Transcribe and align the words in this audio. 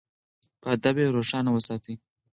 په 0.61 0.67
ادب 0.75 0.95
یې 1.01 1.07
روښانه 1.15 1.49
وساتئ. 1.53 1.95